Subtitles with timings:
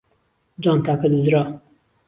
[0.63, 1.43] جانتاکە دزرا.